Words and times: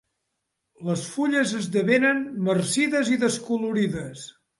Les 0.85 1.01
fulles 1.17 1.53
esdevenen 1.59 2.23
marcides 2.47 3.13
i 3.17 3.21
descolorides. 3.25 4.25